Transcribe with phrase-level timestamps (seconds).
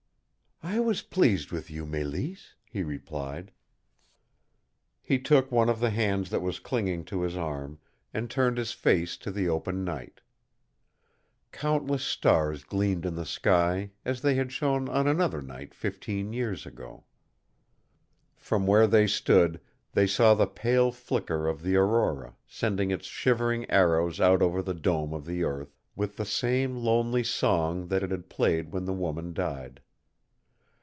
[0.63, 3.51] "I was pleased with you, Mélisse," he replied.
[5.01, 7.79] He took one of the hands that was clinging to his arm,
[8.13, 10.21] and turned his face to the open night.
[11.51, 16.67] Countless stars gleamed in the sky, as they had shone on another night fifteen years
[16.67, 17.05] ago.
[18.37, 19.59] From where they stood
[19.93, 24.75] they saw the pale flicker of the aurora, sending its shivering arrows out over the
[24.75, 28.93] dome of the earth, with the same lonely song that it had played when the
[28.93, 29.81] woman died.